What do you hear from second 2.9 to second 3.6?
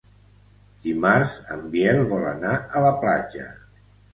platja.